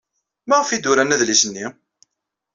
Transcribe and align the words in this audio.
Maɣef 0.47 0.69
ay 0.69 0.79
d-uran 0.79 1.13
adlis-nni? 1.15 1.67